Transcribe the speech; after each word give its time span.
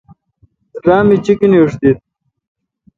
را 0.85 0.97
می 1.07 1.15
چیکینیش 1.25 1.73
دیت۔ 1.79 1.99